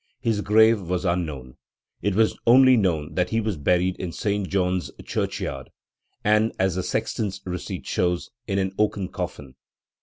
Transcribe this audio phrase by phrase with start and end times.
[0.19, 1.57] His grave was unknown.
[2.01, 4.49] It was only known that he was buried in St.
[4.49, 5.69] John's church yard,
[6.23, 9.53] and, as the sexton's receipt shows, in an oaken coffin.